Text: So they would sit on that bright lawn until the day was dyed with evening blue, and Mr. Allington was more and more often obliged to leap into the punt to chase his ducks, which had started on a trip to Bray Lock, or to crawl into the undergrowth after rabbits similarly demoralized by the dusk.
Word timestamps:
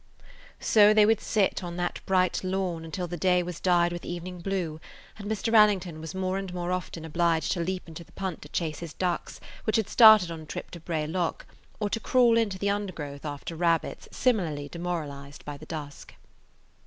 So 0.59 0.95
they 0.95 1.05
would 1.05 1.21
sit 1.21 1.63
on 1.63 1.75
that 1.77 2.01
bright 2.07 2.43
lawn 2.43 2.83
until 2.83 3.05
the 3.07 3.17
day 3.17 3.43
was 3.43 3.59
dyed 3.59 3.93
with 3.93 4.03
evening 4.03 4.41
blue, 4.41 4.79
and 5.19 5.29
Mr. 5.29 5.53
Allington 5.55 6.01
was 6.01 6.15
more 6.15 6.39
and 6.39 6.51
more 6.55 6.71
often 6.71 7.05
obliged 7.05 7.51
to 7.51 7.59
leap 7.59 7.87
into 7.87 8.03
the 8.03 8.11
punt 8.13 8.41
to 8.41 8.49
chase 8.49 8.79
his 8.79 8.93
ducks, 8.95 9.39
which 9.63 9.75
had 9.75 9.87
started 9.87 10.31
on 10.31 10.39
a 10.41 10.45
trip 10.47 10.71
to 10.71 10.79
Bray 10.79 11.05
Lock, 11.05 11.45
or 11.79 11.87
to 11.91 11.99
crawl 11.99 12.35
into 12.35 12.57
the 12.57 12.71
undergrowth 12.71 13.25
after 13.25 13.55
rabbits 13.55 14.07
similarly 14.11 14.67
demoralized 14.67 15.45
by 15.45 15.55
the 15.55 15.67
dusk. 15.67 16.15